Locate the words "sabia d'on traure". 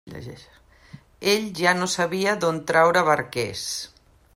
1.97-3.09